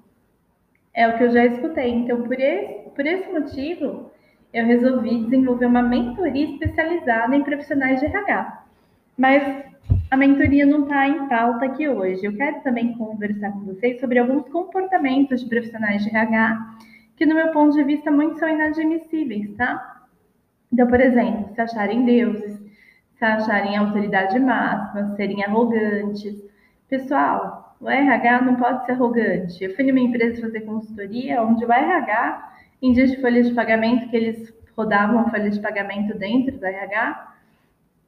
É 0.93 1.07
o 1.07 1.17
que 1.17 1.23
eu 1.23 1.31
já 1.31 1.47
escutei. 1.47 1.91
Então, 1.91 2.23
por 2.23 2.41
esse, 2.41 2.91
por 2.91 3.07
esse 3.07 3.31
motivo, 3.31 4.11
eu 4.55 4.65
resolvi 4.65 5.25
desenvolver 5.25 5.67
uma 5.67 5.83
mentoria 5.83 6.45
especializada 6.45 7.35
em 7.35 7.43
profissionais 7.43 7.99
de 7.99 8.07
RH. 8.07 8.65
Mas 9.19 9.65
a 10.11 10.17
mentoria 10.17 10.65
não 10.65 10.85
está 10.85 11.09
em 11.09 11.29
pauta 11.29 11.67
aqui 11.67 11.89
hoje. 11.89 12.25
Eu 12.25 12.37
quero 12.37 12.61
também 12.61 12.97
conversar 12.97 13.51
com 13.51 13.65
vocês 13.65 14.01
sobre 14.01 14.21
alguns 14.21 14.49
comportamentos 14.49 15.41
de 15.43 15.49
profissionais 15.49 16.05
de 16.05 16.09
RH 16.09 16.77
que, 17.17 17.27
no 17.27 17.35
meu 17.35 17.49
ponto 17.49 17.75
de 17.75 17.83
vista, 17.83 18.13
muitos 18.13 18.39
são 18.39 18.49
inadmissíveis, 18.49 19.53
tá? 19.57 20.07
Então, 20.73 20.87
por 20.87 21.01
exemplo, 21.01 21.53
se 21.53 21.61
acharem 21.61 22.05
deuses, 22.05 22.61
se 23.19 23.25
acharem 23.25 23.77
autoridade 23.77 24.39
máxima, 24.39 25.17
serem 25.17 25.45
arrogantes. 25.45 26.37
Pessoal, 26.89 27.77
o 27.81 27.89
RH 27.89 28.43
não 28.43 28.55
pode 28.55 28.87
ser 28.87 28.93
arrogante. 28.93 29.65
Eu 29.65 29.75
fui 29.75 29.85
numa 29.85 30.01
empresa 30.01 30.41
fazer 30.41 30.61
consultoria 30.61 31.43
onde 31.43 31.65
o 31.65 31.73
RH, 31.73 32.53
em 32.85 32.93
dias 32.93 33.13
de 33.13 33.21
folha 33.23 33.43
de 33.43 33.55
pagamento, 33.55 34.11
que 34.11 34.17
eles 34.17 34.53
rodavam 34.77 35.21
a 35.21 35.31
folha 35.31 35.49
de 35.49 35.59
pagamento 35.59 36.19
dentro 36.19 36.59
do 36.59 36.67
RH, 36.67 37.35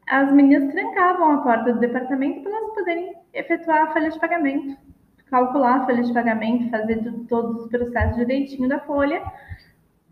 as 0.06 0.30
meninas 0.30 0.70
trancavam 0.70 1.32
a 1.32 1.38
porta 1.38 1.72
do 1.72 1.80
departamento 1.80 2.42
para 2.42 2.52
elas 2.52 2.74
poderem 2.74 3.14
efetuar 3.32 3.84
a 3.84 3.92
folha 3.94 4.10
de 4.10 4.20
pagamento, 4.20 4.76
calcular 5.30 5.76
a 5.76 5.86
folha 5.86 6.02
de 6.02 6.12
pagamento, 6.12 6.70
fazer 6.70 7.02
tudo, 7.02 7.24
todos 7.24 7.62
os 7.62 7.70
processos 7.70 8.16
direitinho 8.16 8.68
da 8.68 8.78
folha. 8.80 9.22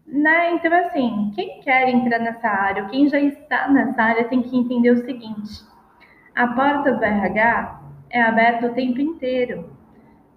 Né? 0.06 0.52
Então, 0.52 0.72
assim, 0.72 1.30
quem 1.34 1.60
quer 1.60 1.90
entrar 1.90 2.18
nessa 2.20 2.48
área, 2.48 2.84
ou 2.84 2.88
quem 2.88 3.06
já 3.06 3.20
está 3.20 3.68
nessa 3.68 4.02
área, 4.02 4.24
tem 4.24 4.40
que 4.40 4.56
entender 4.56 4.92
o 4.92 5.04
seguinte: 5.04 5.62
a 6.34 6.48
porta 6.48 6.90
do 6.90 7.04
RH 7.04 7.80
é 8.08 8.22
aberta 8.22 8.68
o 8.68 8.74
tempo 8.74 8.98
inteiro. 8.98 9.73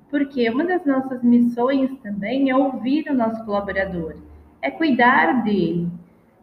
Porque 0.09 0.49
uma 0.49 0.65
das 0.65 0.85
nossas 0.85 1.21
missões 1.21 1.91
também 1.99 2.49
é 2.49 2.55
ouvir 2.55 3.09
o 3.09 3.13
nosso 3.13 3.43
colaborador, 3.45 4.15
é 4.61 4.71
cuidar 4.71 5.43
dele, 5.43 5.89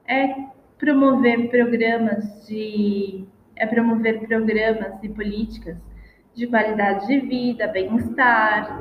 é 0.07 0.35
promover 0.79 1.49
programas 1.49 2.47
de 2.47 3.25
é 3.57 3.67
promover 3.67 4.27
programas 4.27 5.03
e 5.03 5.09
políticas 5.09 5.77
de 6.35 6.47
qualidade 6.49 7.07
de 7.07 7.21
vida, 7.21 7.69
bem-estar, 7.69 8.81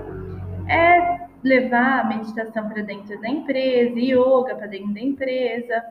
é 0.67 1.27
levar 1.43 1.99
a 1.99 2.03
meditação 2.05 2.67
para 2.67 2.81
dentro 2.81 3.19
da 3.21 3.29
empresa, 3.29 3.99
yoga 3.99 4.55
para 4.55 4.67
dentro 4.67 4.93
da 4.93 5.01
empresa. 5.01 5.83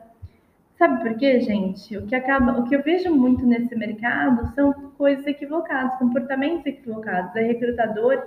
Sabe 0.77 1.01
por 1.01 1.17
quê, 1.17 1.39
gente? 1.39 1.95
O 1.97 2.05
que 2.05 2.15
acaba, 2.15 2.59
o 2.59 2.67
que 2.67 2.75
eu 2.75 2.83
vejo 2.83 3.13
muito 3.13 3.45
nesse 3.45 3.75
mercado 3.75 4.53
são 4.53 4.73
coisas 4.97 5.25
equivocadas, 5.25 5.97
comportamentos 5.97 6.65
equivocados. 6.65 7.33
É 7.35 7.43
recrutador 7.43 8.21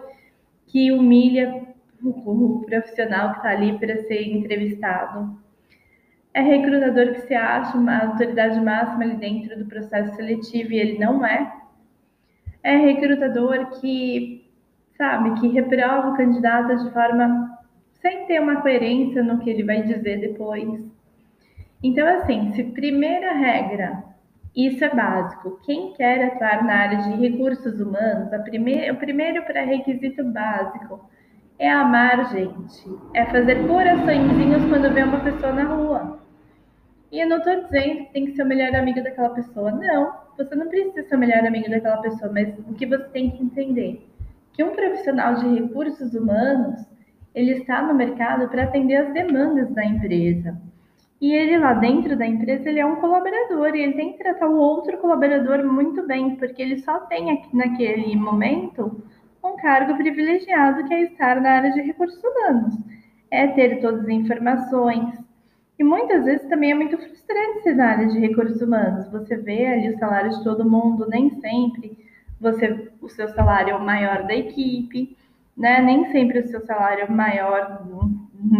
que 0.66 0.92
humilha 0.92 1.66
o 2.02 2.64
profissional 2.66 3.30
que 3.32 3.36
está 3.38 3.50
ali 3.50 3.78
para 3.78 3.96
ser 4.02 4.22
entrevistado 4.28 5.36
é 6.36 6.42
recrutador 6.42 7.14
que 7.14 7.22
se 7.22 7.34
acha 7.34 7.78
uma 7.78 7.98
autoridade 7.98 8.60
máxima 8.60 9.04
ali 9.04 9.16
dentro 9.16 9.58
do 9.58 9.64
processo 9.64 10.14
seletivo 10.16 10.70
e 10.70 10.78
ele 10.78 10.98
não 10.98 11.24
é. 11.24 11.50
É 12.62 12.76
recrutador 12.76 13.80
que, 13.80 14.46
sabe, 14.98 15.40
que 15.40 15.48
reprova 15.48 16.10
o 16.10 16.16
candidato 16.16 16.76
de 16.76 16.92
forma 16.92 17.58
sem 18.02 18.26
ter 18.26 18.38
uma 18.38 18.60
coerência 18.60 19.22
no 19.22 19.38
que 19.38 19.48
ele 19.48 19.64
vai 19.64 19.82
dizer 19.82 20.20
depois. 20.20 20.84
Então, 21.82 22.06
assim, 22.06 22.52
se 22.52 22.64
primeira 22.64 23.32
regra, 23.32 24.04
isso 24.56 24.82
é 24.82 24.94
básico. 24.94 25.60
Quem 25.64 25.92
quer 25.92 26.24
atuar 26.24 26.64
na 26.64 26.74
área 26.74 26.98
de 27.02 27.10
recursos 27.28 27.78
humanos, 27.78 28.30
o 28.32 28.96
primeiro 28.96 29.44
pré-requisito 29.44 30.24
básico 30.24 31.10
é 31.58 31.70
amar 31.70 32.30
gente, 32.32 32.84
é 33.14 33.24
fazer 33.26 33.66
coraçõezinhos 33.66 34.64
quando 34.64 34.92
vê 34.92 35.02
uma 35.02 35.20
pessoa 35.20 35.52
na 35.52 35.64
rua. 35.64 36.20
E 37.12 37.20
eu 37.20 37.28
não 37.28 37.38
estou 37.38 37.62
dizendo 37.64 38.06
que 38.06 38.12
tem 38.12 38.26
que 38.26 38.32
ser 38.32 38.42
o 38.42 38.46
melhor 38.46 38.74
amigo 38.74 39.02
daquela 39.02 39.30
pessoa. 39.30 39.70
Não, 39.70 40.12
você 40.36 40.54
não 40.54 40.68
precisa 40.68 41.08
ser 41.08 41.16
o 41.16 41.18
melhor 41.18 41.46
amigo 41.46 41.70
daquela 41.70 41.98
pessoa, 41.98 42.32
mas 42.32 42.58
o 42.58 42.74
que 42.74 42.86
você 42.86 43.04
tem 43.10 43.30
que 43.30 43.42
entender 43.42 44.06
que 44.52 44.64
um 44.64 44.74
profissional 44.74 45.34
de 45.34 45.60
recursos 45.60 46.14
humanos 46.14 46.84
ele 47.34 47.52
está 47.52 47.82
no 47.82 47.94
mercado 47.94 48.48
para 48.48 48.64
atender 48.64 48.96
as 48.96 49.12
demandas 49.12 49.70
da 49.74 49.84
empresa. 49.84 50.58
E 51.20 51.32
ele 51.32 51.58
lá 51.58 51.72
dentro 51.74 52.16
da 52.16 52.26
empresa 52.26 52.68
ele 52.68 52.80
é 52.80 52.86
um 52.86 52.96
colaborador 52.96 53.74
e 53.74 53.80
ele 53.80 53.94
tem 53.94 54.12
que 54.12 54.18
tratar 54.18 54.48
o 54.48 54.56
outro 54.56 54.98
colaborador 54.98 55.64
muito 55.64 56.06
bem, 56.06 56.36
porque 56.36 56.60
ele 56.60 56.78
só 56.78 57.00
tem 57.00 57.30
aqui 57.30 57.56
naquele 57.56 58.14
momento 58.16 59.02
um 59.42 59.56
cargo 59.56 59.96
privilegiado 59.96 60.84
que 60.84 60.92
é 60.92 61.02
estar 61.04 61.40
na 61.40 61.52
área 61.52 61.72
de 61.72 61.80
recursos 61.80 62.22
humanos. 62.22 62.74
É 63.30 63.46
ter 63.48 63.80
todas 63.80 64.02
as 64.02 64.08
informações, 64.08 65.26
e 65.78 65.84
muitas 65.84 66.24
vezes 66.24 66.48
também 66.48 66.70
é 66.70 66.74
muito 66.74 66.96
frustrante 66.96 67.62
ser 67.62 67.74
na 67.74 67.90
área 67.90 68.06
de 68.06 68.18
recursos 68.18 68.60
humanos. 68.62 69.10
Você 69.10 69.36
vê 69.36 69.66
ali 69.66 69.90
o 69.90 69.98
salário 69.98 70.30
de 70.30 70.42
todo 70.42 70.68
mundo, 70.68 71.06
nem 71.08 71.30
sempre 71.40 71.98
você 72.40 72.90
o 73.00 73.08
seu 73.08 73.28
salário 73.28 73.72
é 73.72 73.76
o 73.76 73.84
maior 73.84 74.26
da 74.26 74.34
equipe, 74.34 75.16
né? 75.56 75.80
Nem 75.80 76.10
sempre 76.12 76.40
o 76.40 76.48
seu 76.48 76.60
salário 76.64 77.02
é 77.02 77.04
o 77.06 77.12
maior 77.12 77.82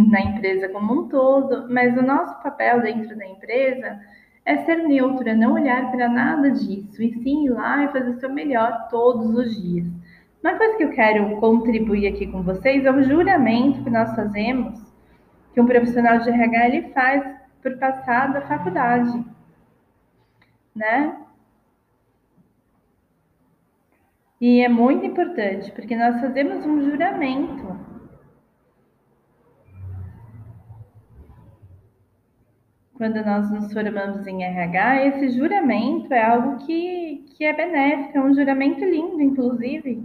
na 0.09 0.21
empresa 0.21 0.69
como 0.69 0.93
um 0.93 1.07
todo, 1.07 1.67
mas 1.69 1.97
o 1.97 2.01
nosso 2.01 2.41
papel 2.41 2.81
dentro 2.81 3.15
da 3.17 3.25
empresa 3.25 3.99
é 4.45 4.57
ser 4.57 4.77
neutro, 4.77 5.27
é 5.27 5.35
não 5.35 5.53
olhar 5.53 5.91
para 5.91 6.07
nada 6.07 6.51
disso, 6.51 7.01
e 7.01 7.13
sim 7.21 7.45
ir 7.45 7.49
lá 7.49 7.83
e 7.83 7.87
fazer 7.89 8.09
o 8.09 8.19
seu 8.19 8.33
melhor 8.33 8.87
todos 8.89 9.35
os 9.35 9.61
dias. 9.61 9.85
Uma 10.41 10.55
coisa 10.55 10.77
que 10.77 10.83
eu 10.83 10.91
quero 10.91 11.35
contribuir 11.37 12.07
aqui 12.07 12.27
com 12.27 12.41
vocês 12.41 12.85
é 12.85 12.91
o 12.91 13.03
juramento 13.03 13.83
que 13.83 13.89
nós 13.89 14.15
fazemos 14.15 14.79
que 15.53 15.59
um 15.59 15.65
profissional 15.65 16.19
de 16.19 16.29
RH 16.29 16.67
ele 16.67 16.81
faz 16.93 17.23
por 17.61 17.77
passar 17.77 18.31
da 18.31 18.41
faculdade, 18.41 19.25
né? 20.75 21.17
E 24.39 24.61
é 24.61 24.69
muito 24.69 25.03
importante, 25.03 25.71
porque 25.71 25.95
nós 25.95 26.21
fazemos 26.21 26.63
um 26.65 26.79
juramento. 26.89 27.86
Quando 32.97 33.23
nós 33.23 33.51
nos 33.51 33.71
formamos 33.71 34.25
em 34.25 34.43
RH, 34.43 35.05
esse 35.05 35.29
juramento 35.37 36.11
é 36.11 36.23
algo 36.23 36.65
que, 36.65 37.23
que 37.35 37.45
é 37.45 37.53
benéfico, 37.53 38.17
é 38.17 38.21
um 38.21 38.33
juramento 38.33 38.83
lindo, 38.83 39.21
inclusive. 39.21 40.03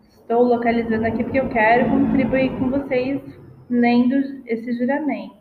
Estou 0.00 0.42
localizando 0.42 1.06
aqui 1.06 1.22
porque 1.22 1.38
eu 1.38 1.50
quero 1.50 1.90
contribuir 1.90 2.58
com 2.58 2.70
vocês 2.70 3.20
lendo 3.68 4.14
esse 4.46 4.72
juramento. 4.72 5.34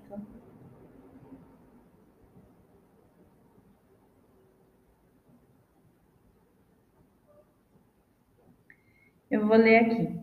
Eu 9.31 9.47
vou 9.47 9.55
ler 9.57 9.77
aqui. 9.77 10.22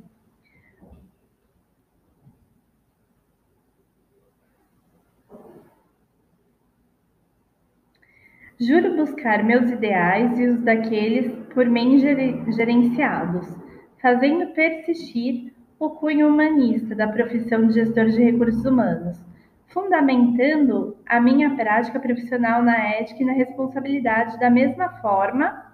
Juro 8.60 8.94
buscar 8.94 9.42
meus 9.42 9.70
ideais 9.70 10.38
e 10.38 10.46
os 10.46 10.60
daqueles 10.60 11.32
por 11.54 11.64
mim 11.64 11.98
gerenciados, 11.98 13.56
fazendo 14.02 14.52
persistir 14.52 15.54
o 15.78 15.88
cunho 15.88 16.28
humanista 16.28 16.94
da 16.94 17.08
profissão 17.08 17.66
de 17.66 17.72
gestor 17.72 18.10
de 18.10 18.22
recursos 18.22 18.62
humanos, 18.66 19.18
fundamentando 19.68 20.94
a 21.06 21.18
minha 21.18 21.56
prática 21.56 21.98
profissional 21.98 22.62
na 22.62 22.76
ética 22.76 23.22
e 23.22 23.24
na 23.24 23.32
responsabilidade 23.32 24.38
da 24.38 24.50
mesma 24.50 24.90
forma 25.00 25.64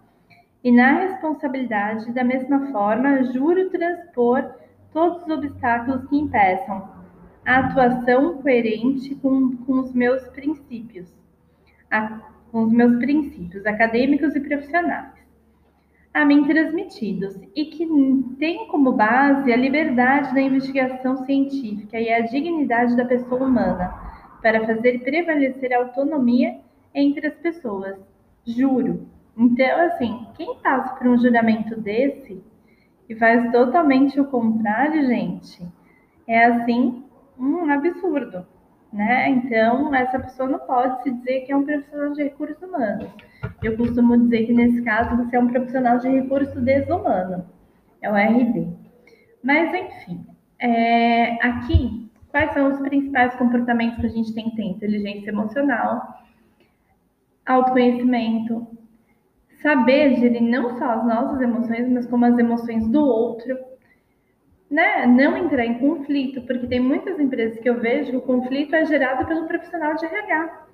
e 0.62 0.70
na 0.70 1.00
responsabilidade 1.00 2.12
da 2.12 2.22
mesma 2.22 2.70
forma 2.70 3.24
juro 3.32 3.68
transpor 3.68 4.48
todos 4.92 5.24
os 5.24 5.28
obstáculos 5.28 6.08
que 6.08 6.16
impeçam 6.16 6.88
a 7.44 7.58
atuação 7.58 8.40
coerente 8.40 9.12
com, 9.16 9.56
com 9.56 9.80
os 9.80 9.92
meus 9.92 10.22
princípios, 10.28 11.12
a, 11.90 12.35
com 12.56 12.64
os 12.64 12.72
meus 12.72 12.96
princípios 12.96 13.66
acadêmicos 13.66 14.34
e 14.34 14.40
profissionais 14.40 15.12
a 16.14 16.24
mim 16.24 16.46
transmitidos 16.46 17.38
e 17.54 17.66
que 17.66 17.86
tem 18.38 18.66
como 18.68 18.92
base 18.92 19.52
a 19.52 19.56
liberdade 19.58 20.32
da 20.32 20.40
investigação 20.40 21.18
científica 21.26 22.00
e 22.00 22.10
a 22.10 22.20
dignidade 22.22 22.96
da 22.96 23.04
pessoa 23.04 23.44
humana 23.44 23.92
para 24.40 24.66
fazer 24.66 25.00
prevalecer 25.00 25.70
a 25.74 25.80
autonomia 25.80 26.58
entre 26.94 27.26
as 27.26 27.34
pessoas. 27.34 27.98
Juro. 28.46 29.06
Então, 29.36 29.78
assim, 29.80 30.26
quem 30.38 30.56
passa 30.60 30.94
por 30.94 31.08
um 31.08 31.18
juramento 31.18 31.78
desse 31.78 32.42
e 33.06 33.14
faz 33.16 33.52
totalmente 33.52 34.18
o 34.18 34.24
contrário, 34.24 35.06
gente, 35.06 35.62
é 36.26 36.46
assim 36.46 37.04
um 37.38 37.70
absurdo 37.70 38.46
né? 38.96 39.28
Então, 39.28 39.94
essa 39.94 40.18
pessoa 40.18 40.48
não 40.48 40.58
pode 40.60 41.02
se 41.02 41.10
dizer 41.10 41.42
que 41.42 41.52
é 41.52 41.56
um 41.56 41.64
profissional 41.64 42.12
de 42.14 42.22
recursos 42.24 42.62
humanos. 42.62 43.10
Eu 43.62 43.76
costumo 43.76 44.16
dizer 44.16 44.46
que, 44.46 44.54
nesse 44.54 44.82
caso, 44.82 45.16
você 45.16 45.36
é 45.36 45.38
um 45.38 45.48
profissional 45.48 45.98
de 45.98 46.08
recurso 46.08 46.58
desumano, 46.60 47.44
é 48.00 48.10
o 48.10 48.16
RD. 48.16 48.66
Mas, 49.42 49.72
enfim, 49.74 50.26
é, 50.58 51.34
aqui, 51.46 52.10
quais 52.30 52.52
são 52.54 52.72
os 52.72 52.80
principais 52.80 53.34
comportamentos 53.36 54.00
que 54.00 54.06
a 54.06 54.10
gente 54.10 54.34
tem 54.34 54.50
que 54.50 54.56
ter? 54.56 54.64
Inteligência 54.64 55.28
emocional, 55.28 56.24
autoconhecimento, 57.44 58.66
saber 59.62 60.16
gerir 60.16 60.42
não 60.42 60.78
só 60.78 60.90
as 60.90 61.06
nossas 61.06 61.40
emoções, 61.42 61.86
mas 61.90 62.06
como 62.06 62.24
as 62.24 62.38
emoções 62.38 62.88
do 62.88 63.04
outro, 63.04 63.58
né? 64.70 65.06
Não 65.06 65.36
entrar 65.36 65.64
em 65.64 65.78
conflito, 65.78 66.42
porque 66.42 66.66
tem 66.66 66.80
muitas 66.80 67.18
empresas 67.20 67.58
que 67.58 67.68
eu 67.68 67.78
vejo 67.80 68.10
que 68.10 68.16
o 68.16 68.22
conflito 68.22 68.74
é 68.74 68.84
gerado 68.84 69.24
pelo 69.26 69.46
profissional 69.46 69.94
de 69.94 70.04
RH. 70.04 70.66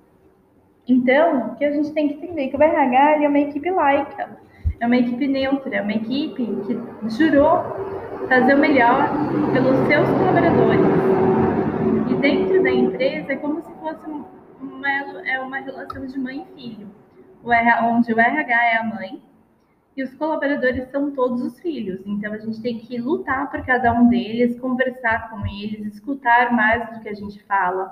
Então, 0.87 1.47
o 1.47 1.55
que 1.55 1.63
a 1.63 1.71
gente 1.71 1.93
tem 1.93 2.09
que 2.09 2.15
entender 2.15 2.49
que 2.49 2.57
o 2.57 2.61
RH 2.61 3.23
é 3.23 3.27
uma 3.27 3.39
equipe 3.39 3.69
laica, 3.69 4.37
é 4.79 4.85
uma 4.85 4.97
equipe 4.97 5.27
neutra, 5.27 5.77
é 5.77 5.81
uma 5.81 5.93
equipe 5.93 6.45
que 6.45 7.09
jurou 7.09 7.63
fazer 8.27 8.55
o 8.55 8.57
melhor 8.57 9.09
pelos 9.53 9.77
seus 9.87 10.09
colaboradores. 10.09 10.81
E 12.09 12.15
dentro 12.15 12.61
da 12.63 12.71
empresa 12.71 13.33
é 13.33 13.35
como 13.37 13.61
se 13.61 13.71
fosse 13.75 14.09
uma, 14.61 14.89
é 15.25 15.39
uma 15.39 15.57
relação 15.59 16.05
de 16.05 16.19
mãe 16.19 16.45
e 16.49 16.61
filho, 16.61 16.87
onde 17.83 18.13
o 18.13 18.19
RH 18.19 18.65
é 18.65 18.77
a 18.77 18.83
mãe 18.83 19.21
e 19.95 20.03
os 20.03 20.13
colaboradores 20.15 20.89
são 20.89 21.11
todos 21.11 21.41
os 21.41 21.59
filhos. 21.59 22.01
Então 22.05 22.33
a 22.33 22.37
gente 22.37 22.61
tem 22.61 22.79
que 22.79 22.97
lutar 22.97 23.49
por 23.51 23.63
cada 23.65 23.93
um 23.93 24.09
deles, 24.09 24.59
conversar 24.59 25.29
com 25.29 25.45
eles, 25.45 25.93
escutar 25.93 26.51
mais 26.51 26.89
do 26.91 27.01
que 27.01 27.09
a 27.09 27.13
gente 27.13 27.41
fala. 27.43 27.91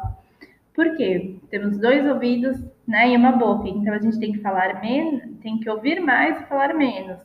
Por 0.74 0.96
quê? 0.96 1.36
Temos 1.50 1.77
dois 1.77 2.05
ouvidos 2.05 2.58
né, 2.88 3.10
e 3.10 3.17
uma 3.17 3.34
boca, 3.34 3.67
então 3.67 3.93
a 3.93 4.00
gente 4.00 4.20
tem 4.20 4.31
que 4.31 4.39
falar 4.39 4.81
menos, 4.81 5.22
tem 5.41 5.60
que 5.60 5.70
ouvir 5.70 6.00
mais 6.00 6.39
e 6.39 6.46
falar 6.46 6.74
menos. 6.74 7.20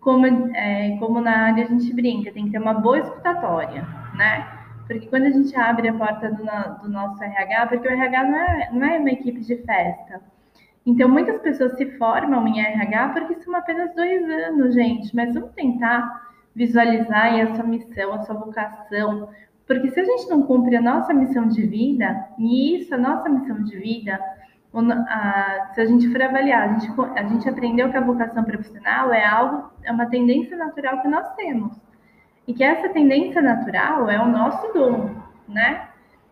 Como, 0.00 0.26
é, 0.56 0.96
como 0.98 1.20
na 1.20 1.46
área 1.46 1.64
a 1.64 1.68
gente 1.68 1.92
brinca, 1.92 2.32
tem 2.32 2.46
que 2.46 2.52
ter 2.52 2.58
uma 2.58 2.74
boa 2.74 2.98
escutatória, 2.98 3.86
né? 4.14 4.58
Porque 4.86 5.06
quando 5.08 5.24
a 5.24 5.30
gente 5.30 5.54
abre 5.54 5.88
a 5.88 5.92
porta 5.92 6.30
do, 6.30 6.44
do 6.82 6.88
nosso 6.88 7.22
RH, 7.22 7.66
porque 7.66 7.88
o 7.88 7.90
RH 7.90 8.24
não 8.24 8.38
é, 8.38 8.70
não 8.72 8.86
é 8.86 8.98
uma 8.98 9.10
equipe 9.10 9.40
de 9.40 9.56
festa, 9.56 10.22
então, 10.90 11.06
muitas 11.06 11.38
pessoas 11.42 11.76
se 11.76 11.84
formam 11.98 12.48
em 12.48 12.60
RH 12.60 13.10
porque 13.10 13.34
são 13.42 13.54
apenas 13.54 13.94
dois 13.94 14.22
anos, 14.24 14.72
gente. 14.72 15.14
Mas 15.14 15.34
vamos 15.34 15.50
tentar 15.52 16.30
visualizar 16.54 17.38
a 17.38 17.54
sua 17.54 17.64
missão, 17.64 18.14
a 18.14 18.22
sua 18.22 18.34
vocação. 18.36 19.28
Porque 19.66 19.90
se 19.90 20.00
a 20.00 20.04
gente 20.04 20.30
não 20.30 20.44
cumpre 20.44 20.76
a 20.76 20.80
nossa 20.80 21.12
missão 21.12 21.46
de 21.46 21.60
vida, 21.66 22.28
e 22.38 22.78
isso, 22.78 22.94
a 22.94 22.96
nossa 22.96 23.28
missão 23.28 23.62
de 23.64 23.76
vida, 23.76 24.18
se 25.74 25.80
a 25.82 25.84
gente 25.84 26.10
for 26.10 26.22
avaliar, 26.22 26.70
a 26.70 26.78
gente, 26.78 26.90
a 27.16 27.22
gente 27.22 27.46
aprendeu 27.46 27.90
que 27.90 27.96
a 27.98 28.00
vocação 28.00 28.42
profissional 28.42 29.12
é 29.12 29.26
algo, 29.26 29.70
é 29.84 29.92
uma 29.92 30.06
tendência 30.06 30.56
natural 30.56 31.02
que 31.02 31.08
nós 31.08 31.34
temos. 31.34 31.76
E 32.46 32.54
que 32.54 32.64
essa 32.64 32.88
tendência 32.88 33.42
natural 33.42 34.08
é 34.08 34.18
o 34.18 34.26
nosso 34.26 34.72
dom, 34.72 35.10
né? 35.46 35.87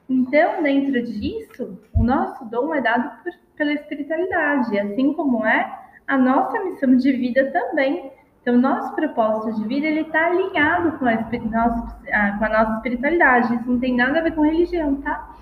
Então, 0.08 0.62
dentro 0.62 1.02
disso, 1.02 1.78
o 1.92 2.02
nosso 2.02 2.44
dom 2.44 2.74
é 2.74 2.80
dado 2.80 3.22
por, 3.22 3.32
pela 3.56 3.72
espiritualidade, 3.72 4.78
assim 4.78 5.12
como 5.12 5.44
é 5.44 5.78
a 6.06 6.16
nossa 6.16 6.62
missão 6.62 6.96
de 6.96 7.12
vida 7.12 7.50
também. 7.50 8.12
Então, 8.40 8.56
nosso 8.56 8.94
propósito 8.94 9.60
de 9.60 9.66
vida 9.66 9.86
ele 9.86 10.02
está 10.02 10.26
alinhado 10.26 10.98
com 10.98 11.06
a, 11.06 11.16
com 11.16 12.44
a 12.44 12.48
nossa 12.48 12.76
espiritualidade. 12.76 13.54
Isso 13.54 13.70
não 13.70 13.80
tem 13.80 13.96
nada 13.96 14.20
a 14.20 14.22
ver 14.22 14.34
com 14.34 14.42
religião, 14.42 14.96
tá? 15.02 15.34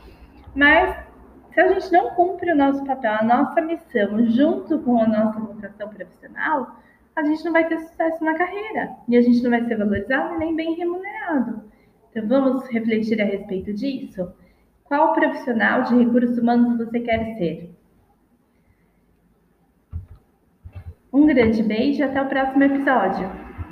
Mas 0.54 0.96
se 1.52 1.60
a 1.60 1.68
gente 1.68 1.92
não 1.92 2.10
cumpre 2.14 2.50
o 2.50 2.56
nosso 2.56 2.82
papel, 2.86 3.12
a 3.12 3.22
nossa 3.22 3.60
missão, 3.60 4.24
junto 4.30 4.78
com 4.78 5.02
a 5.02 5.06
nossa 5.06 5.38
vocação 5.38 5.88
profissional, 5.90 6.80
a 7.14 7.22
gente 7.22 7.44
não 7.44 7.52
vai 7.52 7.68
ter 7.68 7.78
sucesso 7.78 8.24
na 8.24 8.34
carreira 8.34 8.96
e 9.06 9.16
a 9.16 9.20
gente 9.20 9.42
não 9.42 9.50
vai 9.50 9.64
ser 9.66 9.76
valorizado 9.76 10.38
nem 10.38 10.56
bem 10.56 10.74
remunerado. 10.74 11.62
Então, 12.10 12.26
vamos 12.26 12.66
refletir 12.68 13.20
a 13.20 13.24
respeito 13.24 13.72
disso? 13.74 14.32
Qual 14.84 15.14
profissional 15.14 15.82
de 15.84 15.96
recursos 15.96 16.36
humanos 16.38 16.76
você 16.76 17.00
quer 17.00 17.38
ser? 17.38 17.74
Um 21.10 21.26
grande 21.26 21.62
beijo 21.62 22.00
e 22.00 22.02
até 22.02 22.20
o 22.20 22.28
próximo 22.28 22.62
episódio. 22.64 23.43